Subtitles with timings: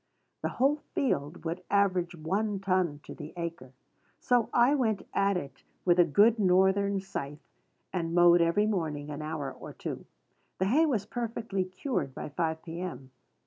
[0.41, 3.71] The whole field would average one ton to the acre.
[4.19, 7.47] So I went at it with a good Northern scythe,
[7.93, 10.05] and mowed every morning an hour or two.
[10.57, 13.11] The hay was perfectly cured by five P.M.